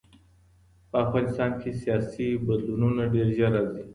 [0.89, 3.83] په افغانستان کې سیاسي بدلونونه ډېر ژر راځي.